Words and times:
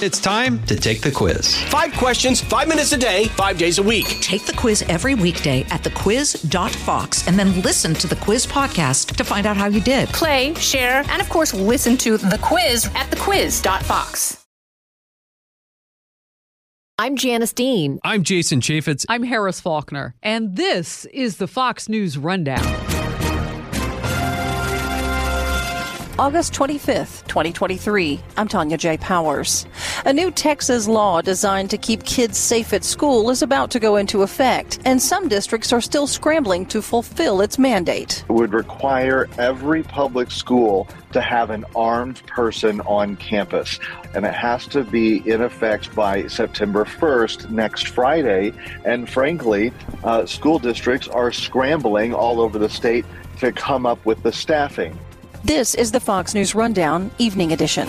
It's 0.00 0.20
time 0.20 0.64
to 0.66 0.76
take 0.76 1.00
the 1.00 1.10
quiz. 1.10 1.56
Five 1.64 1.92
questions, 1.94 2.40
five 2.40 2.68
minutes 2.68 2.92
a 2.92 2.96
day, 2.96 3.24
five 3.30 3.58
days 3.58 3.78
a 3.78 3.82
week. 3.82 4.06
Take 4.20 4.44
the 4.46 4.52
quiz 4.52 4.82
every 4.82 5.16
weekday 5.16 5.62
at 5.70 5.82
thequiz.fox 5.82 7.26
and 7.26 7.36
then 7.36 7.60
listen 7.62 7.94
to 7.94 8.06
the 8.06 8.14
quiz 8.14 8.46
podcast 8.46 9.16
to 9.16 9.24
find 9.24 9.44
out 9.44 9.56
how 9.56 9.66
you 9.66 9.80
did. 9.80 10.08
Play, 10.10 10.54
share, 10.54 11.02
and 11.08 11.20
of 11.20 11.28
course, 11.28 11.52
listen 11.52 11.96
to 11.96 12.16
the 12.16 12.38
quiz 12.40 12.86
at 12.94 13.10
thequiz.fox. 13.10 14.44
I'm 16.96 17.16
Janice 17.16 17.52
Dean. 17.52 17.98
I'm 18.04 18.22
Jason 18.22 18.60
Chaffetz. 18.60 19.04
I'm 19.08 19.24
Harris 19.24 19.60
Faulkner, 19.60 20.14
and 20.22 20.54
this 20.54 21.06
is 21.06 21.38
the 21.38 21.48
Fox 21.48 21.88
News 21.88 22.16
Rundown. 22.16 22.88
August 26.18 26.52
25th, 26.52 27.24
2023. 27.28 28.20
I'm 28.36 28.48
Tonya 28.48 28.76
J. 28.76 28.96
Powers. 28.96 29.66
A 30.04 30.12
new 30.12 30.30
Texas 30.30 30.86
law 30.86 31.20
designed 31.20 31.70
to 31.70 31.76
keep 31.76 32.04
kids 32.04 32.38
safe 32.38 32.72
at 32.72 32.84
school 32.84 33.30
is 33.30 33.42
about 33.42 33.70
to 33.72 33.80
go 33.80 33.96
into 33.96 34.22
effect, 34.22 34.78
and 34.84 35.02
some 35.02 35.28
districts 35.28 35.72
are 35.72 35.80
still 35.80 36.06
scrambling 36.06 36.66
to 36.66 36.80
fulfill 36.80 37.40
its 37.40 37.58
mandate. 37.58 38.24
It 38.28 38.32
would 38.32 38.52
require 38.52 39.28
every 39.38 39.82
public 39.82 40.30
school 40.30 40.86
to 41.12 41.20
have 41.20 41.50
an 41.50 41.64
armed 41.74 42.24
person 42.26 42.80
on 42.82 43.16
campus, 43.16 43.80
and 44.14 44.24
it 44.24 44.34
has 44.34 44.68
to 44.68 44.84
be 44.84 45.28
in 45.28 45.42
effect 45.42 45.92
by 45.96 46.28
September 46.28 46.84
1st, 46.84 47.50
next 47.50 47.88
Friday. 47.88 48.52
And 48.84 49.08
frankly, 49.08 49.72
uh, 50.04 50.26
school 50.26 50.60
districts 50.60 51.08
are 51.08 51.32
scrambling 51.32 52.14
all 52.14 52.40
over 52.40 52.58
the 52.58 52.68
state 52.68 53.04
to 53.40 53.50
come 53.50 53.84
up 53.84 54.04
with 54.06 54.22
the 54.22 54.32
staffing. 54.32 54.96
This 55.44 55.74
is 55.74 55.90
the 55.90 56.00
Fox 56.00 56.34
News 56.34 56.54
Rundown, 56.54 57.10
Evening 57.18 57.52
Edition. 57.52 57.88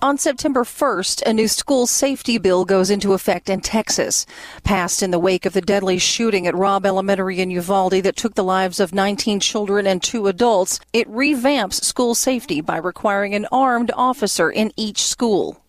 On 0.00 0.16
September 0.16 0.62
1st, 0.62 1.22
a 1.26 1.32
new 1.32 1.48
school 1.48 1.84
safety 1.88 2.38
bill 2.38 2.64
goes 2.64 2.88
into 2.88 3.14
effect 3.14 3.50
in 3.50 3.60
Texas. 3.60 4.26
Passed 4.62 5.02
in 5.02 5.10
the 5.10 5.18
wake 5.18 5.44
of 5.44 5.54
the 5.54 5.60
deadly 5.60 5.98
shooting 5.98 6.46
at 6.46 6.54
Robb 6.54 6.86
Elementary 6.86 7.40
in 7.40 7.50
Uvalde 7.50 8.04
that 8.04 8.14
took 8.14 8.36
the 8.36 8.44
lives 8.44 8.78
of 8.78 8.94
19 8.94 9.40
children 9.40 9.88
and 9.88 10.00
two 10.00 10.28
adults, 10.28 10.78
it 10.92 11.10
revamps 11.10 11.82
school 11.82 12.14
safety 12.14 12.60
by 12.60 12.76
requiring 12.76 13.34
an 13.34 13.48
armed 13.50 13.90
officer 13.92 14.48
in 14.48 14.72
each 14.76 15.02
school. 15.02 15.60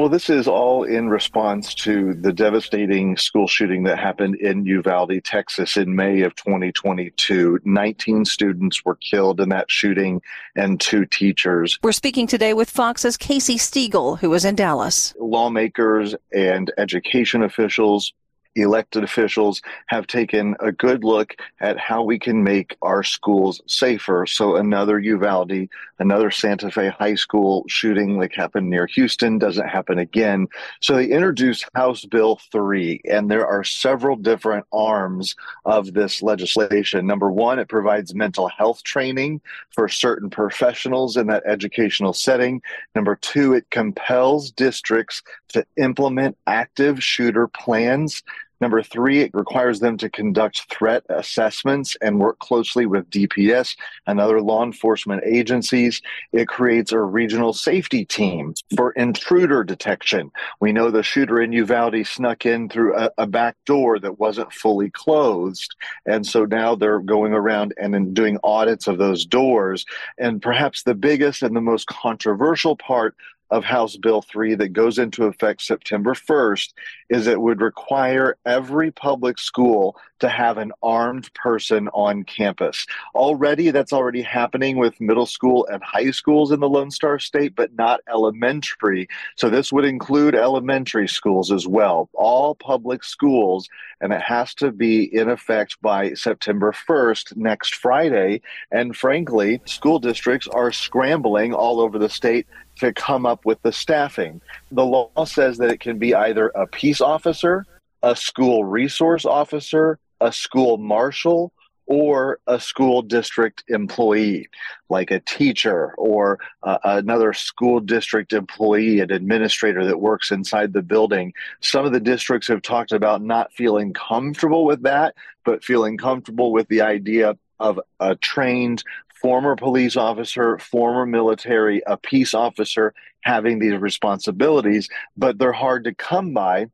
Well, 0.00 0.08
this 0.08 0.30
is 0.30 0.48
all 0.48 0.84
in 0.84 1.10
response 1.10 1.74
to 1.74 2.14
the 2.14 2.32
devastating 2.32 3.18
school 3.18 3.46
shooting 3.46 3.82
that 3.82 3.98
happened 3.98 4.36
in 4.36 4.64
Uvalde, 4.64 5.22
Texas 5.22 5.76
in 5.76 5.94
May 5.94 6.22
of 6.22 6.34
2022. 6.36 7.58
19 7.66 8.24
students 8.24 8.82
were 8.82 8.94
killed 8.94 9.42
in 9.42 9.50
that 9.50 9.70
shooting 9.70 10.22
and 10.56 10.80
two 10.80 11.04
teachers. 11.04 11.78
We're 11.82 11.92
speaking 11.92 12.26
today 12.26 12.54
with 12.54 12.70
Fox's 12.70 13.18
Casey 13.18 13.58
Stegall, 13.58 14.18
who 14.18 14.32
is 14.32 14.46
in 14.46 14.54
Dallas. 14.54 15.12
Lawmakers 15.20 16.14
and 16.32 16.72
education 16.78 17.42
officials 17.42 18.14
elected 18.56 19.04
officials 19.04 19.62
have 19.86 20.06
taken 20.06 20.56
a 20.60 20.72
good 20.72 21.04
look 21.04 21.36
at 21.60 21.78
how 21.78 22.02
we 22.02 22.18
can 22.18 22.42
make 22.42 22.76
our 22.82 23.02
schools 23.02 23.60
safer. 23.66 24.26
So 24.26 24.56
another 24.56 24.98
Uvalde, 24.98 25.68
another 25.98 26.30
Santa 26.30 26.70
Fe 26.70 26.88
High 26.88 27.14
School 27.14 27.64
shooting 27.68 28.18
like 28.18 28.34
happened 28.34 28.68
near 28.68 28.86
Houston 28.86 29.38
doesn't 29.38 29.68
happen 29.68 29.98
again. 29.98 30.48
So 30.80 30.96
they 30.96 31.06
introduced 31.06 31.64
House 31.74 32.04
Bill 32.04 32.40
3 32.50 33.02
and 33.08 33.30
there 33.30 33.46
are 33.46 33.64
several 33.64 34.16
different 34.16 34.66
arms 34.72 35.36
of 35.64 35.94
this 35.94 36.22
legislation. 36.22 37.06
Number 37.06 37.30
1, 37.30 37.58
it 37.58 37.68
provides 37.68 38.14
mental 38.14 38.48
health 38.48 38.82
training 38.82 39.40
for 39.70 39.88
certain 39.88 40.30
professionals 40.30 41.16
in 41.16 41.28
that 41.28 41.44
educational 41.46 42.12
setting. 42.12 42.62
Number 42.94 43.16
2, 43.16 43.54
it 43.54 43.70
compels 43.70 44.50
districts 44.50 45.22
to 45.48 45.64
implement 45.76 46.36
active 46.46 47.02
shooter 47.02 47.48
plans 47.48 48.22
Number 48.60 48.82
three, 48.82 49.20
it 49.20 49.30
requires 49.32 49.80
them 49.80 49.96
to 49.98 50.10
conduct 50.10 50.70
threat 50.70 51.04
assessments 51.08 51.96
and 52.02 52.20
work 52.20 52.38
closely 52.38 52.84
with 52.84 53.08
DPS 53.08 53.76
and 54.06 54.20
other 54.20 54.40
law 54.42 54.62
enforcement 54.62 55.22
agencies. 55.24 56.02
It 56.32 56.48
creates 56.48 56.92
a 56.92 57.00
regional 57.00 57.52
safety 57.52 58.04
team 58.04 58.54
for 58.76 58.92
intruder 58.92 59.64
detection. 59.64 60.30
We 60.60 60.72
know 60.72 60.90
the 60.90 61.02
shooter 61.02 61.40
in 61.40 61.52
Uvalde 61.52 62.06
snuck 62.06 62.44
in 62.44 62.68
through 62.68 62.96
a, 62.96 63.10
a 63.16 63.26
back 63.26 63.56
door 63.64 63.98
that 63.98 64.18
wasn't 64.18 64.52
fully 64.52 64.90
closed. 64.90 65.74
And 66.04 66.26
so 66.26 66.44
now 66.44 66.74
they're 66.74 67.00
going 67.00 67.32
around 67.32 67.72
and 67.78 68.14
doing 68.14 68.38
audits 68.44 68.86
of 68.86 68.98
those 68.98 69.24
doors. 69.24 69.86
And 70.18 70.42
perhaps 70.42 70.82
the 70.82 70.94
biggest 70.94 71.42
and 71.42 71.56
the 71.56 71.60
most 71.60 71.86
controversial 71.86 72.76
part 72.76 73.14
of 73.50 73.64
House 73.64 73.96
Bill 73.96 74.22
3 74.22 74.54
that 74.56 74.68
goes 74.68 74.98
into 74.98 75.24
effect 75.24 75.62
September 75.62 76.14
1st 76.14 76.72
is 77.08 77.26
it 77.26 77.40
would 77.40 77.60
require 77.60 78.36
every 78.46 78.90
public 78.90 79.38
school 79.38 79.96
to 80.20 80.28
have 80.28 80.58
an 80.58 80.72
armed 80.82 81.32
person 81.34 81.88
on 81.88 82.24
campus. 82.24 82.86
Already, 83.14 83.70
that's 83.70 83.92
already 83.92 84.22
happening 84.22 84.76
with 84.76 85.00
middle 85.00 85.26
school 85.26 85.66
and 85.66 85.82
high 85.82 86.10
schools 86.10 86.52
in 86.52 86.60
the 86.60 86.68
Lone 86.68 86.90
Star 86.90 87.18
State, 87.18 87.54
but 87.56 87.74
not 87.74 88.00
elementary. 88.08 89.08
So, 89.36 89.50
this 89.50 89.72
would 89.72 89.84
include 89.84 90.34
elementary 90.34 91.08
schools 91.08 91.50
as 91.50 91.66
well, 91.66 92.08
all 92.14 92.54
public 92.54 93.04
schools, 93.04 93.68
and 94.00 94.12
it 94.12 94.20
has 94.20 94.54
to 94.54 94.72
be 94.72 95.04
in 95.14 95.28
effect 95.28 95.80
by 95.82 96.14
September 96.14 96.72
1st, 96.72 97.36
next 97.36 97.74
Friday. 97.74 98.40
And 98.70 98.96
frankly, 98.96 99.60
school 99.64 99.98
districts 99.98 100.48
are 100.48 100.72
scrambling 100.72 101.52
all 101.52 101.80
over 101.80 101.98
the 101.98 102.08
state 102.08 102.46
to 102.76 102.92
come 102.92 103.26
up 103.26 103.44
with 103.44 103.60
the 103.62 103.72
staffing. 103.72 104.40
The 104.72 104.84
law 104.84 105.10
says 105.24 105.58
that 105.58 105.70
it 105.70 105.80
can 105.80 105.98
be 105.98 106.14
either 106.14 106.48
a 106.48 106.66
peace 106.66 107.00
officer, 107.00 107.66
a 108.02 108.16
school 108.16 108.64
resource 108.64 109.24
officer, 109.24 109.98
a 110.20 110.32
school 110.32 110.78
marshal, 110.78 111.52
or 111.90 112.38
a 112.46 112.60
school 112.60 113.02
district 113.02 113.64
employee, 113.66 114.48
like 114.88 115.10
a 115.10 115.18
teacher 115.18 115.92
or 115.98 116.38
uh, 116.62 116.78
another 116.84 117.32
school 117.32 117.80
district 117.80 118.32
employee, 118.32 119.00
an 119.00 119.10
administrator 119.10 119.84
that 119.84 120.00
works 120.00 120.30
inside 120.30 120.72
the 120.72 120.82
building. 120.82 121.32
Some 121.60 121.84
of 121.84 121.92
the 121.92 121.98
districts 121.98 122.46
have 122.46 122.62
talked 122.62 122.92
about 122.92 123.22
not 123.22 123.52
feeling 123.54 123.92
comfortable 123.92 124.64
with 124.64 124.84
that, 124.84 125.16
but 125.44 125.64
feeling 125.64 125.98
comfortable 125.98 126.52
with 126.52 126.68
the 126.68 126.80
idea 126.80 127.36
of 127.58 127.80
a 127.98 128.14
trained 128.14 128.84
former 129.20 129.56
police 129.56 129.96
officer, 129.96 130.58
former 130.58 131.04
military, 131.04 131.82
a 131.88 131.96
peace 131.96 132.34
officer 132.34 132.94
having 133.22 133.58
these 133.58 133.74
responsibilities, 133.74 134.88
but 135.16 135.38
they're 135.38 135.50
hard 135.50 135.82
to 135.84 135.94
come 135.94 136.32
by. 136.32 136.68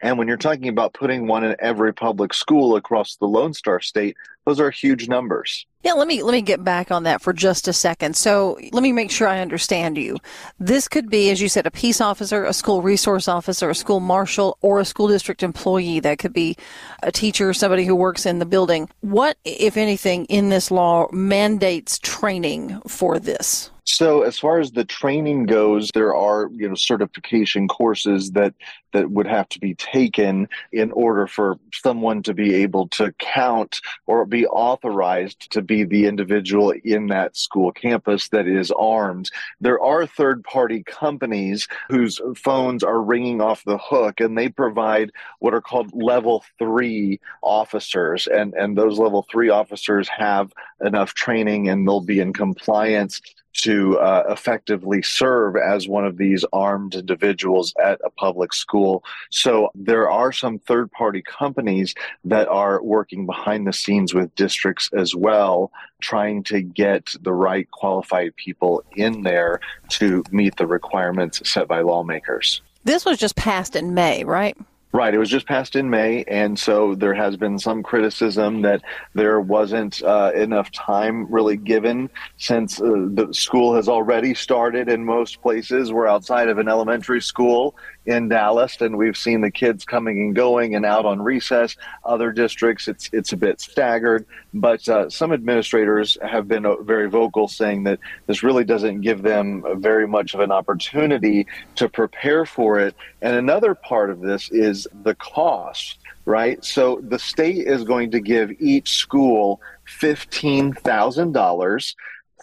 And 0.00 0.16
when 0.18 0.28
you're 0.28 0.36
talking 0.36 0.68
about 0.68 0.94
putting 0.94 1.26
one 1.26 1.44
in 1.44 1.56
every 1.58 1.92
public 1.92 2.32
school 2.32 2.76
across 2.76 3.16
the 3.16 3.26
Lone 3.26 3.52
Star 3.52 3.80
State, 3.80 4.16
those 4.48 4.60
are 4.60 4.70
huge 4.70 5.08
numbers. 5.08 5.66
Yeah, 5.84 5.92
let 5.92 6.08
me 6.08 6.22
let 6.22 6.32
me 6.32 6.40
get 6.40 6.64
back 6.64 6.90
on 6.90 7.02
that 7.02 7.20
for 7.20 7.34
just 7.34 7.68
a 7.68 7.72
second. 7.72 8.16
So 8.16 8.58
let 8.72 8.82
me 8.82 8.92
make 8.92 9.10
sure 9.10 9.28
I 9.28 9.40
understand 9.40 9.98
you. 9.98 10.16
This 10.58 10.88
could 10.88 11.10
be, 11.10 11.30
as 11.30 11.40
you 11.40 11.48
said, 11.48 11.66
a 11.66 11.70
peace 11.70 12.00
officer, 12.00 12.44
a 12.44 12.54
school 12.54 12.80
resource 12.80 13.28
officer, 13.28 13.68
a 13.68 13.74
school 13.74 14.00
marshal, 14.00 14.56
or 14.62 14.80
a 14.80 14.84
school 14.86 15.08
district 15.08 15.42
employee. 15.42 16.00
That 16.00 16.18
could 16.18 16.32
be 16.32 16.56
a 17.02 17.12
teacher, 17.12 17.52
somebody 17.52 17.84
who 17.84 17.94
works 17.94 18.24
in 18.24 18.38
the 18.38 18.46
building. 18.46 18.88
What, 19.00 19.36
if 19.44 19.76
anything, 19.76 20.24
in 20.26 20.48
this 20.48 20.70
law 20.70 21.08
mandates 21.12 21.98
training 21.98 22.80
for 22.88 23.18
this? 23.18 23.70
So 23.88 24.20
as 24.20 24.38
far 24.38 24.60
as 24.60 24.72
the 24.72 24.84
training 24.84 25.46
goes, 25.46 25.90
there 25.94 26.14
are 26.14 26.50
you 26.52 26.68
know 26.68 26.74
certification 26.74 27.68
courses 27.68 28.32
that 28.32 28.52
that 28.92 29.10
would 29.10 29.26
have 29.26 29.48
to 29.50 29.60
be 29.60 29.74
taken 29.74 30.46
in 30.72 30.92
order 30.92 31.26
for 31.26 31.56
someone 31.72 32.22
to 32.24 32.34
be 32.34 32.54
able 32.54 32.88
to 32.88 33.14
count 33.18 33.80
or 34.06 34.26
be 34.26 34.37
authorized 34.46 35.50
to 35.52 35.62
be 35.62 35.84
the 35.84 36.06
individual 36.06 36.72
in 36.84 37.06
that 37.08 37.36
school 37.36 37.72
campus 37.72 38.28
that 38.28 38.46
is 38.46 38.70
armed. 38.72 39.30
There 39.60 39.80
are 39.80 40.06
third 40.06 40.44
party 40.44 40.82
companies 40.82 41.68
whose 41.88 42.20
phones 42.36 42.82
are 42.82 43.00
ringing 43.00 43.40
off 43.40 43.64
the 43.64 43.78
hook 43.78 44.20
and 44.20 44.36
they 44.36 44.48
provide 44.48 45.12
what 45.38 45.54
are 45.54 45.60
called 45.60 45.90
level 45.92 46.44
three 46.58 47.20
officers. 47.42 48.26
And, 48.26 48.54
and 48.54 48.76
those 48.76 48.98
level 48.98 49.26
three 49.30 49.48
officers 49.48 50.08
have 50.08 50.52
enough 50.84 51.14
training 51.14 51.68
and 51.68 51.86
they'll 51.86 52.00
be 52.00 52.20
in 52.20 52.32
compliance 52.32 53.20
to 53.62 53.98
uh, 53.98 54.24
effectively 54.28 55.02
serve 55.02 55.56
as 55.56 55.88
one 55.88 56.04
of 56.04 56.16
these 56.16 56.44
armed 56.52 56.94
individuals 56.94 57.74
at 57.82 58.00
a 58.04 58.10
public 58.10 58.52
school. 58.52 59.04
So 59.30 59.70
there 59.74 60.10
are 60.10 60.32
some 60.32 60.58
third 60.58 60.90
party 60.92 61.22
companies 61.22 61.94
that 62.24 62.48
are 62.48 62.82
working 62.82 63.26
behind 63.26 63.66
the 63.66 63.72
scenes 63.72 64.14
with 64.14 64.34
districts 64.34 64.90
as 64.96 65.14
well, 65.14 65.72
trying 66.00 66.42
to 66.44 66.62
get 66.62 67.14
the 67.22 67.32
right 67.32 67.70
qualified 67.70 68.34
people 68.36 68.84
in 68.96 69.22
there 69.22 69.60
to 69.90 70.22
meet 70.30 70.56
the 70.56 70.66
requirements 70.66 71.48
set 71.48 71.68
by 71.68 71.80
lawmakers. 71.80 72.62
This 72.84 73.04
was 73.04 73.18
just 73.18 73.36
passed 73.36 73.76
in 73.76 73.94
May, 73.94 74.24
right? 74.24 74.56
Right. 74.90 75.12
It 75.12 75.18
was 75.18 75.28
just 75.28 75.46
passed 75.46 75.76
in 75.76 75.90
May. 75.90 76.24
And 76.24 76.58
so 76.58 76.94
there 76.94 77.12
has 77.12 77.36
been 77.36 77.58
some 77.58 77.82
criticism 77.82 78.62
that 78.62 78.82
there 79.12 79.38
wasn't 79.38 80.02
uh, 80.02 80.32
enough 80.34 80.72
time 80.72 81.30
really 81.30 81.58
given 81.58 82.08
since 82.38 82.80
uh, 82.80 83.08
the 83.10 83.28
school 83.32 83.74
has 83.74 83.86
already 83.86 84.32
started 84.32 84.88
in 84.88 85.04
most 85.04 85.42
places. 85.42 85.92
We're 85.92 86.06
outside 86.06 86.48
of 86.48 86.56
an 86.58 86.68
elementary 86.68 87.20
school 87.20 87.76
in 88.08 88.28
Dallas, 88.28 88.80
and 88.80 88.96
we've 88.96 89.18
seen 89.18 89.42
the 89.42 89.50
kids 89.50 89.84
coming 89.84 90.18
and 90.18 90.34
going 90.34 90.74
and 90.74 90.86
out 90.86 91.04
on 91.04 91.20
recess. 91.20 91.76
Other 92.04 92.32
districts, 92.32 92.88
it's, 92.88 93.10
it's 93.12 93.34
a 93.34 93.36
bit 93.36 93.60
staggered. 93.60 94.24
But 94.54 94.88
uh, 94.88 95.10
some 95.10 95.30
administrators 95.30 96.16
have 96.22 96.48
been 96.48 96.64
uh, 96.64 96.76
very 96.76 97.10
vocal 97.10 97.48
saying 97.48 97.84
that 97.84 97.98
this 98.26 98.42
really 98.42 98.64
doesn't 98.64 99.02
give 99.02 99.20
them 99.20 99.62
very 99.76 100.08
much 100.08 100.32
of 100.32 100.40
an 100.40 100.50
opportunity 100.50 101.46
to 101.76 101.86
prepare 101.86 102.46
for 102.46 102.78
it. 102.78 102.96
And 103.20 103.36
another 103.36 103.74
part 103.74 104.08
of 104.08 104.22
this 104.22 104.50
is 104.50 104.88
the 105.02 105.14
cost, 105.14 105.98
right? 106.24 106.64
So 106.64 107.02
the 107.02 107.18
state 107.18 107.66
is 107.66 107.84
going 107.84 108.10
to 108.12 108.20
give 108.20 108.52
each 108.58 108.96
school 108.96 109.60
$15,000 110.00 111.94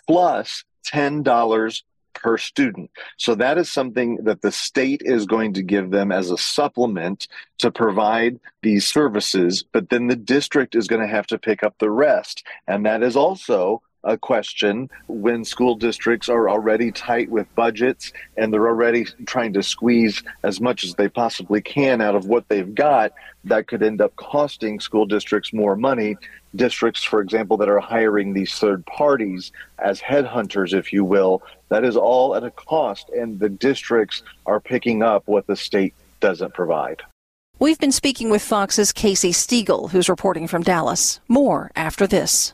plus 0.08 0.64
$10 0.86 1.82
per 2.26 2.40
student. 2.40 2.90
So 3.18 3.36
that 3.36 3.60
is 3.60 3.72
something 3.72 4.18
that 4.24 4.42
the 4.42 4.52
state 4.52 5.04
is 5.06 5.28
going 5.28 5.54
to 5.54 5.62
give 5.62 5.92
them 5.92 6.12
as 6.12 6.32
a 6.32 6.40
supplement 6.40 7.28
to 7.60 7.70
provide 7.70 8.40
these 8.64 8.88
services, 8.88 9.64
but 9.72 9.92
then 9.92 10.08
the 10.08 10.16
district 10.16 10.74
is 10.74 10.88
going 10.88 11.04
to 11.04 11.16
have 11.16 11.28
to 11.28 11.38
pick 11.38 11.62
up 11.62 11.76
the 11.78 11.92
rest. 11.92 12.44
And 12.68 12.84
that 12.88 13.04
is 13.04 13.16
also 13.16 13.84
a 14.06 14.18
question 14.18 14.90
when 15.08 15.44
school 15.44 15.76
districts 15.76 16.30
are 16.30 16.48
already 16.48 16.92
tight 16.92 17.30
with 17.30 17.54
budgets 17.56 18.14
and 18.38 18.54
they're 18.54 18.68
already 18.68 19.06
trying 19.26 19.52
to 19.52 19.64
squeeze 19.64 20.24
as 20.44 20.62
much 20.62 20.84
as 20.84 20.94
they 20.94 21.10
possibly 21.10 21.60
can 21.60 22.02
out 22.02 22.16
of 22.16 22.28
what 22.28 22.48
they've 22.48 22.74
got 22.76 23.12
that 23.44 23.68
could 23.68 23.84
end 23.84 24.00
up 24.00 24.16
costing 24.16 24.80
school 24.80 25.06
districts 25.06 25.52
more 25.52 25.76
money 25.76 26.16
districts 26.56 27.04
for 27.04 27.20
example 27.20 27.58
that 27.58 27.68
are 27.68 27.80
hiring 27.80 28.34
these 28.34 28.54
third 28.54 28.86
parties 28.86 29.52
as 29.80 30.00
headhunters 30.00 30.74
if 30.74 30.94
you 30.94 31.04
will 31.04 31.42
that 31.70 31.84
is 31.84 31.98
all 31.98 32.36
at 32.36 32.44
a 32.44 32.52
cost 32.52 33.10
and 33.10 33.40
the 33.40 33.50
districts 33.50 34.22
are 34.46 34.60
picking 34.60 35.02
up 35.02 35.24
what 35.26 35.48
the 35.48 35.56
state 35.56 35.94
doesn't 36.20 36.54
provide 36.54 37.02
We've 37.58 37.80
been 37.80 37.94
speaking 37.94 38.30
with 38.30 38.42
Fox's 38.42 38.92
Casey 38.92 39.32
Stegall, 39.32 39.92
who's 39.92 40.10
reporting 40.10 40.46
from 40.46 40.62
Dallas. 40.62 41.22
More 41.30 41.72
after 41.74 42.06
this. 42.06 42.54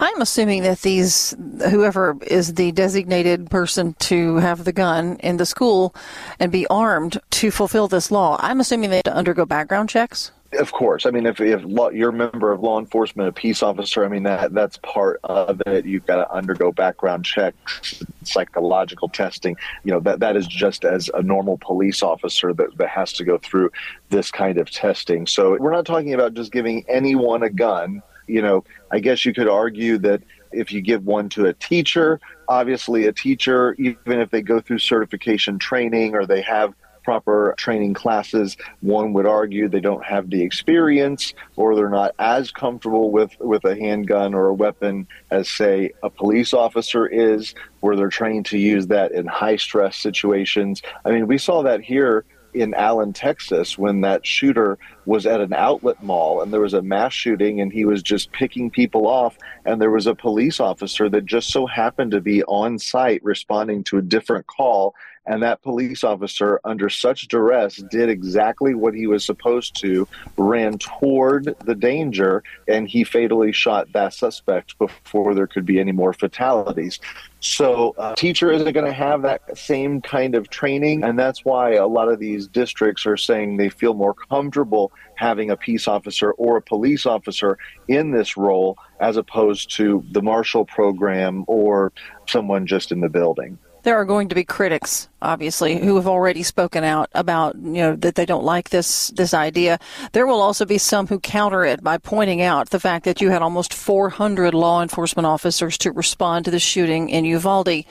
I'm 0.00 0.22
assuming 0.22 0.62
that 0.62 0.80
these, 0.80 1.36
whoever 1.68 2.16
is 2.26 2.54
the 2.54 2.72
designated 2.72 3.50
person 3.50 3.94
to 4.00 4.36
have 4.36 4.64
the 4.64 4.72
gun 4.72 5.16
in 5.16 5.36
the 5.36 5.44
school 5.44 5.94
and 6.38 6.50
be 6.50 6.66
armed 6.68 7.20
to 7.32 7.50
fulfill 7.50 7.86
this 7.86 8.10
law, 8.10 8.38
I'm 8.40 8.60
assuming 8.60 8.88
they 8.88 8.96
have 8.96 9.04
to 9.04 9.14
undergo 9.14 9.44
background 9.44 9.90
checks. 9.90 10.32
Of 10.58 10.72
course, 10.72 11.06
I 11.06 11.10
mean, 11.10 11.26
if, 11.26 11.40
if 11.40 11.62
law, 11.64 11.90
you're 11.90 12.08
a 12.08 12.14
member 12.14 12.50
of 12.50 12.60
law 12.60 12.80
enforcement, 12.80 13.28
a 13.28 13.32
peace 13.32 13.62
officer, 13.62 14.04
I 14.04 14.08
mean 14.08 14.24
that 14.24 14.52
that's 14.52 14.78
part 14.78 15.20
of 15.22 15.62
it. 15.66 15.84
You've 15.84 16.06
got 16.06 16.16
to 16.16 16.32
undergo 16.32 16.72
background 16.72 17.24
checks, 17.24 18.02
psychological 18.24 19.08
testing. 19.08 19.56
You 19.84 19.92
know 19.92 20.00
that 20.00 20.18
that 20.18 20.36
is 20.36 20.48
just 20.48 20.84
as 20.84 21.08
a 21.14 21.22
normal 21.22 21.58
police 21.58 22.02
officer 22.02 22.52
that, 22.54 22.76
that 22.78 22.88
has 22.88 23.12
to 23.12 23.24
go 23.24 23.38
through 23.38 23.70
this 24.08 24.32
kind 24.32 24.58
of 24.58 24.68
testing. 24.72 25.24
So 25.28 25.56
we're 25.56 25.70
not 25.70 25.86
talking 25.86 26.14
about 26.14 26.34
just 26.34 26.50
giving 26.50 26.84
anyone 26.88 27.44
a 27.44 27.50
gun 27.50 28.02
you 28.26 28.42
know, 28.42 28.64
I 28.90 29.00
guess 29.00 29.24
you 29.24 29.32
could 29.32 29.48
argue 29.48 29.98
that 29.98 30.22
if 30.52 30.72
you 30.72 30.80
give 30.80 31.04
one 31.04 31.28
to 31.30 31.46
a 31.46 31.52
teacher, 31.52 32.20
obviously 32.48 33.06
a 33.06 33.12
teacher, 33.12 33.74
even 33.78 34.20
if 34.20 34.30
they 34.30 34.42
go 34.42 34.60
through 34.60 34.78
certification 34.78 35.58
training 35.58 36.14
or 36.14 36.26
they 36.26 36.42
have 36.42 36.74
proper 37.02 37.54
training 37.56 37.94
classes, 37.94 38.56
one 38.80 39.12
would 39.12 39.26
argue 39.26 39.68
they 39.68 39.80
don't 39.80 40.04
have 40.04 40.28
the 40.30 40.42
experience 40.42 41.34
or 41.56 41.74
they're 41.74 41.88
not 41.88 42.14
as 42.18 42.50
comfortable 42.50 43.10
with, 43.10 43.32
with 43.40 43.64
a 43.64 43.74
handgun 43.74 44.34
or 44.34 44.48
a 44.48 44.54
weapon 44.54 45.06
as, 45.30 45.48
say, 45.48 45.90
a 46.02 46.10
police 46.10 46.52
officer 46.52 47.06
is, 47.06 47.54
where 47.80 47.96
they're 47.96 48.08
trained 48.08 48.46
to 48.46 48.58
use 48.58 48.88
that 48.88 49.12
in 49.12 49.26
high 49.26 49.56
stress 49.56 49.96
situations. 49.96 50.82
I 51.04 51.10
mean, 51.10 51.26
we 51.26 51.38
saw 51.38 51.62
that 51.62 51.80
here 51.80 52.24
in 52.54 52.74
Allen, 52.74 53.12
Texas, 53.12 53.78
when 53.78 54.00
that 54.02 54.26
shooter 54.26 54.78
was 55.04 55.26
at 55.26 55.40
an 55.40 55.52
outlet 55.52 56.02
mall 56.02 56.42
and 56.42 56.52
there 56.52 56.60
was 56.60 56.74
a 56.74 56.82
mass 56.82 57.12
shooting 57.12 57.60
and 57.60 57.72
he 57.72 57.84
was 57.84 58.02
just 58.02 58.32
picking 58.32 58.70
people 58.70 59.06
off. 59.06 59.36
And 59.64 59.80
there 59.80 59.90
was 59.90 60.06
a 60.06 60.14
police 60.14 60.60
officer 60.60 61.08
that 61.08 61.26
just 61.26 61.50
so 61.50 61.66
happened 61.66 62.10
to 62.12 62.20
be 62.20 62.42
on 62.44 62.78
site 62.78 63.22
responding 63.24 63.84
to 63.84 63.98
a 63.98 64.02
different 64.02 64.46
call. 64.46 64.94
And 65.26 65.42
that 65.42 65.62
police 65.62 66.02
officer, 66.02 66.60
under 66.64 66.88
such 66.88 67.28
duress, 67.28 67.76
did 67.90 68.08
exactly 68.08 68.74
what 68.74 68.94
he 68.94 69.06
was 69.06 69.24
supposed 69.24 69.78
to, 69.80 70.08
ran 70.36 70.78
toward 70.78 71.54
the 71.64 71.74
danger, 71.74 72.42
and 72.66 72.88
he 72.88 73.04
fatally 73.04 73.52
shot 73.52 73.92
that 73.92 74.14
suspect 74.14 74.78
before 74.78 75.34
there 75.34 75.46
could 75.46 75.66
be 75.66 75.78
any 75.78 75.92
more 75.92 76.14
fatalities. 76.14 76.98
So, 77.40 77.94
a 77.98 78.14
teacher 78.16 78.50
isn't 78.50 78.72
going 78.72 78.86
to 78.86 78.92
have 78.92 79.22
that 79.22 79.56
same 79.56 80.00
kind 80.00 80.34
of 80.34 80.48
training, 80.48 81.04
and 81.04 81.18
that's 81.18 81.44
why 81.44 81.74
a 81.74 81.86
lot 81.86 82.08
of 82.08 82.18
these 82.18 82.46
districts 82.46 83.06
are 83.06 83.16
saying 83.16 83.56
they 83.56 83.68
feel 83.68 83.94
more 83.94 84.14
comfortable 84.14 84.90
having 85.14 85.50
a 85.50 85.56
peace 85.56 85.86
officer 85.86 86.32
or 86.32 86.56
a 86.56 86.62
police 86.62 87.04
officer 87.06 87.58
in 87.88 88.10
this 88.10 88.36
role 88.36 88.78
as 89.00 89.16
opposed 89.16 89.70
to 89.76 90.04
the 90.12 90.22
marshal 90.22 90.64
program 90.64 91.44
or 91.46 91.92
someone 92.26 92.66
just 92.66 92.90
in 92.90 93.00
the 93.00 93.08
building 93.08 93.58
there 93.82 93.96
are 93.96 94.04
going 94.04 94.28
to 94.28 94.34
be 94.34 94.44
critics, 94.44 95.08
obviously, 95.22 95.78
who 95.78 95.96
have 95.96 96.06
already 96.06 96.42
spoken 96.42 96.84
out 96.84 97.08
about, 97.14 97.56
you 97.56 97.82
know, 97.82 97.96
that 97.96 98.14
they 98.14 98.26
don't 98.26 98.44
like 98.44 98.70
this 98.70 99.08
this 99.08 99.34
idea. 99.34 99.78
There 100.12 100.26
will 100.26 100.40
also 100.40 100.64
be 100.64 100.78
some 100.78 101.06
who 101.06 101.18
counter 101.18 101.64
it 101.64 101.82
by 101.82 101.98
pointing 101.98 102.42
out 102.42 102.70
the 102.70 102.80
fact 102.80 103.04
that 103.04 103.20
you 103.20 103.30
had 103.30 103.42
almost 103.42 103.74
400 103.74 104.54
law 104.54 104.82
enforcement 104.82 105.26
officers 105.26 105.78
to 105.78 105.92
respond 105.92 106.44
to 106.44 106.50
the 106.50 106.58
shooting 106.58 107.08
in 107.08 107.24
Uvalde 107.24 107.84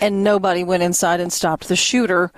and 0.00 0.22
nobody 0.22 0.62
went 0.62 0.82
inside 0.82 1.20
and 1.20 1.32
stopped 1.32 1.68
the 1.68 1.76
shooter. 1.76 2.30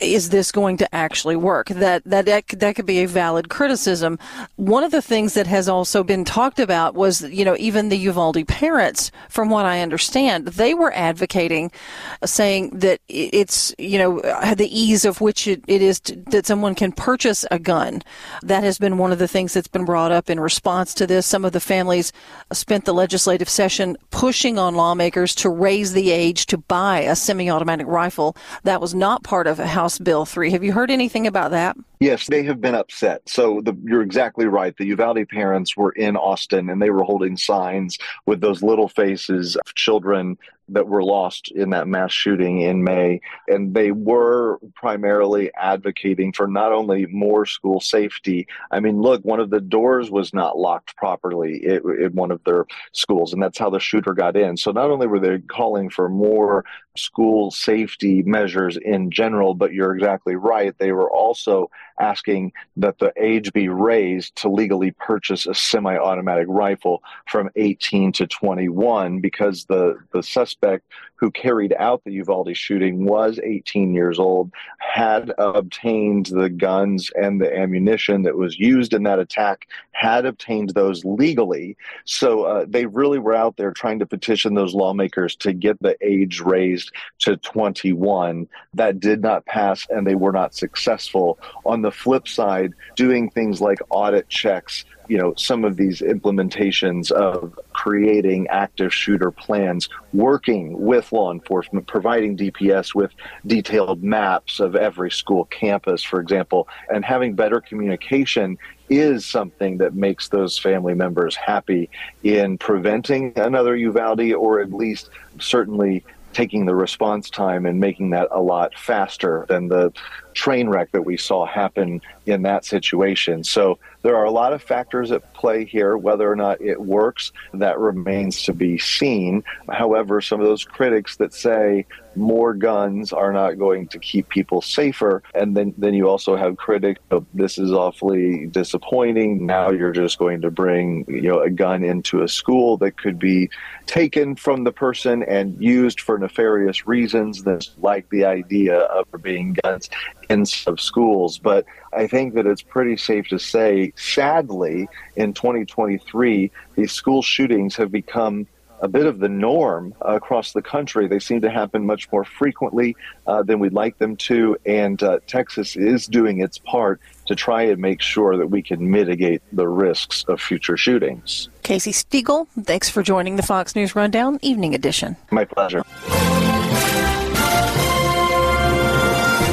Is 0.00 0.28
this 0.28 0.52
going 0.52 0.76
to 0.78 0.94
actually 0.94 1.36
work? 1.36 1.68
That 1.68 2.04
that 2.04 2.26
that, 2.26 2.74
could 2.76 2.86
be 2.86 2.98
a 2.98 3.08
valid 3.08 3.48
criticism. 3.48 4.18
One 4.56 4.84
of 4.84 4.90
the 4.90 5.00
things 5.00 5.34
that 5.34 5.46
has 5.46 5.68
also 5.68 6.04
been 6.04 6.24
talked 6.24 6.60
about 6.60 6.94
was, 6.94 7.22
you 7.22 7.44
know, 7.44 7.56
even 7.58 7.88
the 7.88 7.96
Uvalde 7.96 8.46
parents, 8.46 9.10
from 9.30 9.48
what 9.48 9.64
I 9.64 9.80
understand, 9.80 10.48
they 10.48 10.74
were 10.74 10.92
advocating, 10.92 11.72
uh, 12.20 12.26
saying 12.26 12.78
that 12.78 13.00
it's, 13.08 13.74
you 13.78 13.98
know, 13.98 14.20
uh, 14.20 14.54
the 14.54 14.68
ease 14.68 15.04
of 15.04 15.20
which 15.20 15.46
it, 15.46 15.64
it 15.66 15.80
is 15.80 16.00
to, 16.00 16.16
that 16.30 16.46
someone 16.46 16.74
can 16.74 16.92
purchase 16.92 17.46
a 17.50 17.58
gun. 17.58 18.02
That 18.42 18.64
has 18.64 18.78
been 18.78 18.98
one 18.98 19.12
of 19.12 19.18
the 19.18 19.28
things 19.28 19.54
that's 19.54 19.68
been 19.68 19.86
brought 19.86 20.12
up 20.12 20.28
in 20.28 20.38
response 20.38 20.92
to 20.94 21.06
this. 21.06 21.26
Some 21.26 21.44
of 21.44 21.52
the 21.52 21.60
families 21.60 22.12
spent 22.52 22.84
the 22.84 22.92
legislative 22.92 23.48
session 23.48 23.96
pushing 24.10 24.58
on 24.58 24.74
lawmakers 24.74 25.34
to 25.36 25.48
raise 25.48 25.94
the 25.94 26.10
age 26.10 26.46
to 26.46 26.58
buy 26.58 27.05
a 27.06 27.16
semi-automatic 27.16 27.86
rifle. 27.86 28.36
That 28.64 28.80
was 28.80 28.94
not 28.94 29.22
part 29.22 29.46
of 29.46 29.58
House 29.58 29.98
Bill 29.98 30.24
3. 30.24 30.50
Have 30.50 30.64
you 30.64 30.72
heard 30.72 30.90
anything 30.90 31.26
about 31.26 31.50
that? 31.52 31.76
Yes, 31.98 32.26
they 32.26 32.42
have 32.42 32.60
been 32.60 32.74
upset. 32.74 33.22
So 33.26 33.62
the, 33.62 33.74
you're 33.84 34.02
exactly 34.02 34.46
right. 34.46 34.76
The 34.76 34.86
Uvalde 34.86 35.28
parents 35.28 35.76
were 35.76 35.92
in 35.92 36.16
Austin 36.16 36.68
and 36.68 36.80
they 36.80 36.90
were 36.90 37.04
holding 37.04 37.36
signs 37.36 37.98
with 38.26 38.40
those 38.40 38.62
little 38.62 38.88
faces 38.88 39.56
of 39.56 39.74
children 39.74 40.36
that 40.68 40.88
were 40.88 41.02
lost 41.02 41.50
in 41.52 41.70
that 41.70 41.86
mass 41.86 42.12
shooting 42.12 42.60
in 42.60 42.82
May. 42.82 43.20
And 43.48 43.74
they 43.74 43.92
were 43.92 44.58
primarily 44.74 45.50
advocating 45.54 46.32
for 46.32 46.48
not 46.48 46.72
only 46.72 47.06
more 47.06 47.46
school 47.46 47.80
safety. 47.80 48.46
I 48.70 48.80
mean, 48.80 49.00
look, 49.00 49.24
one 49.24 49.40
of 49.40 49.50
the 49.50 49.60
doors 49.60 50.10
was 50.10 50.34
not 50.34 50.58
locked 50.58 50.96
properly 50.96 51.64
in 51.64 52.12
one 52.14 52.30
of 52.30 52.42
their 52.44 52.66
schools, 52.92 53.32
and 53.32 53.42
that's 53.42 53.58
how 53.58 53.70
the 53.70 53.78
shooter 53.78 54.12
got 54.12 54.36
in. 54.36 54.56
So 54.56 54.72
not 54.72 54.90
only 54.90 55.06
were 55.06 55.20
they 55.20 55.38
calling 55.38 55.88
for 55.88 56.08
more 56.08 56.64
school 56.96 57.50
safety 57.50 58.22
measures 58.22 58.76
in 58.76 59.10
general, 59.10 59.54
but 59.54 59.72
you're 59.72 59.94
exactly 59.94 60.34
right. 60.34 60.76
They 60.78 60.92
were 60.92 61.10
also 61.10 61.70
asking 62.00 62.52
that 62.76 62.98
the 62.98 63.12
age 63.16 63.52
be 63.52 63.68
raised 63.68 64.36
to 64.36 64.48
legally 64.48 64.92
purchase 64.92 65.46
a 65.46 65.54
semi 65.54 65.96
automatic 65.96 66.46
rifle 66.48 67.02
from 67.28 67.50
18 67.56 68.12
to 68.12 68.26
21 68.26 69.20
because 69.20 69.64
the, 69.66 69.96
the 70.12 70.22
suspect 70.22 70.84
who 71.16 71.30
carried 71.30 71.74
out 71.78 72.02
the 72.04 72.12
Uvalde 72.12 72.56
shooting 72.56 73.04
was 73.04 73.40
18 73.42 73.94
years 73.94 74.18
old, 74.18 74.52
had 74.78 75.32
obtained 75.38 76.26
the 76.26 76.50
guns 76.50 77.10
and 77.14 77.40
the 77.40 77.54
ammunition 77.56 78.22
that 78.22 78.36
was 78.36 78.58
used 78.58 78.92
in 78.92 79.02
that 79.04 79.18
attack, 79.18 79.66
had 79.92 80.26
obtained 80.26 80.70
those 80.70 81.04
legally. 81.04 81.76
So 82.04 82.44
uh, 82.44 82.66
they 82.68 82.86
really 82.86 83.18
were 83.18 83.34
out 83.34 83.56
there 83.56 83.72
trying 83.72 83.98
to 84.00 84.06
petition 84.06 84.54
those 84.54 84.74
lawmakers 84.74 85.34
to 85.36 85.52
get 85.52 85.80
the 85.80 85.96
age 86.02 86.40
raised 86.40 86.92
to 87.20 87.36
21. 87.38 88.46
That 88.74 89.00
did 89.00 89.22
not 89.22 89.46
pass, 89.46 89.86
and 89.88 90.06
they 90.06 90.14
were 90.14 90.32
not 90.32 90.54
successful. 90.54 91.38
On 91.64 91.80
the 91.86 91.92
flip 91.92 92.26
side, 92.26 92.74
doing 92.96 93.30
things 93.30 93.60
like 93.60 93.78
audit 93.90 94.28
checks 94.28 94.84
you 95.08 95.16
know 95.16 95.32
some 95.36 95.64
of 95.64 95.76
these 95.76 96.00
implementations 96.00 97.12
of 97.12 97.58
creating 97.72 98.46
active 98.48 98.92
shooter 98.92 99.30
plans 99.30 99.88
working 100.12 100.80
with 100.80 101.12
law 101.12 101.32
enforcement 101.32 101.86
providing 101.86 102.36
dps 102.36 102.94
with 102.94 103.12
detailed 103.46 104.02
maps 104.02 104.58
of 104.58 104.74
every 104.74 105.10
school 105.10 105.44
campus 105.44 106.02
for 106.02 106.20
example 106.20 106.66
and 106.92 107.04
having 107.04 107.34
better 107.34 107.60
communication 107.60 108.58
is 108.88 109.24
something 109.24 109.78
that 109.78 109.94
makes 109.94 110.28
those 110.28 110.58
family 110.58 110.94
members 110.94 111.36
happy 111.36 111.88
in 112.22 112.58
preventing 112.58 113.32
another 113.36 113.76
uvalde 113.76 114.32
or 114.32 114.60
at 114.60 114.72
least 114.72 115.10
certainly 115.38 116.04
taking 116.32 116.66
the 116.66 116.74
response 116.74 117.30
time 117.30 117.64
and 117.64 117.80
making 117.80 118.10
that 118.10 118.28
a 118.30 118.40
lot 118.40 118.76
faster 118.78 119.46
than 119.48 119.68
the 119.68 119.90
train 120.36 120.68
wreck 120.68 120.92
that 120.92 121.02
we 121.02 121.16
saw 121.16 121.46
happen 121.46 122.00
in 122.26 122.42
that 122.42 122.64
situation. 122.64 123.42
So 123.42 123.78
there 124.02 124.16
are 124.16 124.24
a 124.24 124.30
lot 124.30 124.52
of 124.52 124.62
factors 124.62 125.10
at 125.10 125.32
play 125.32 125.64
here. 125.64 125.96
Whether 125.96 126.30
or 126.30 126.36
not 126.36 126.60
it 126.60 126.80
works, 126.80 127.32
that 127.54 127.78
remains 127.78 128.42
to 128.44 128.52
be 128.52 128.78
seen. 128.78 129.42
However, 129.68 130.20
some 130.20 130.40
of 130.40 130.46
those 130.46 130.62
critics 130.62 131.16
that 131.16 131.32
say 131.32 131.86
more 132.14 132.54
guns 132.54 133.12
are 133.12 133.32
not 133.32 133.58
going 133.58 133.88
to 133.88 133.98
keep 133.98 134.28
people 134.28 134.62
safer, 134.62 135.22
and 135.34 135.56
then, 135.56 135.74
then 135.76 135.92
you 135.92 136.08
also 136.08 136.36
have 136.36 136.56
critics 136.56 137.00
of 137.10 137.26
this 137.34 137.58
is 137.58 137.72
awfully 137.72 138.46
disappointing. 138.46 139.44
Now 139.44 139.70
you're 139.70 139.92
just 139.92 140.18
going 140.18 140.40
to 140.42 140.50
bring 140.50 141.04
you 141.08 141.22
know 141.22 141.40
a 141.40 141.50
gun 141.50 141.84
into 141.84 142.22
a 142.22 142.28
school 142.28 142.76
that 142.78 142.96
could 142.96 143.18
be 143.18 143.50
taken 143.86 144.36
from 144.36 144.64
the 144.64 144.72
person 144.72 145.22
and 145.24 145.62
used 145.62 146.00
for 146.00 146.18
nefarious 146.18 146.86
reasons. 146.86 147.42
That's 147.42 147.72
like 147.78 148.08
the 148.10 148.24
idea 148.24 148.78
of 148.78 149.06
being 149.22 149.56
guns 149.62 149.90
of 150.30 150.80
schools. 150.80 151.38
But 151.38 151.64
I 151.92 152.06
think 152.06 152.34
that 152.34 152.46
it's 152.46 152.62
pretty 152.62 152.96
safe 152.96 153.28
to 153.28 153.38
say, 153.38 153.92
sadly, 153.96 154.88
in 155.16 155.32
2023, 155.32 156.50
these 156.74 156.92
school 156.92 157.22
shootings 157.22 157.76
have 157.76 157.90
become 157.90 158.46
a 158.80 158.88
bit 158.88 159.06
of 159.06 159.20
the 159.20 159.28
norm 159.28 159.94
across 160.02 160.52
the 160.52 160.62
country. 160.62 161.08
They 161.08 161.18
seem 161.18 161.40
to 161.42 161.50
happen 161.50 161.86
much 161.86 162.10
more 162.12 162.24
frequently 162.24 162.96
uh, 163.26 163.42
than 163.42 163.58
we'd 163.58 163.72
like 163.72 163.98
them 163.98 164.16
to, 164.16 164.56
and 164.66 165.02
uh, 165.02 165.20
Texas 165.26 165.76
is 165.76 166.06
doing 166.06 166.40
its 166.40 166.58
part 166.58 167.00
to 167.26 167.34
try 167.34 167.62
and 167.62 167.80
make 167.80 168.00
sure 168.00 168.36
that 168.36 168.48
we 168.48 168.62
can 168.62 168.90
mitigate 168.90 169.42
the 169.52 169.68
risks 169.68 170.24
of 170.28 170.40
future 170.40 170.76
shootings. 170.76 171.48
Casey 171.62 171.92
Stegall, 171.92 172.46
thanks 172.64 172.88
for 172.88 173.02
joining 173.02 173.36
the 173.36 173.42
Fox 173.42 173.74
News 173.74 173.96
Rundown 173.96 174.38
Evening 174.42 174.74
Edition. 174.74 175.16
My 175.30 175.44
pleasure. 175.44 175.82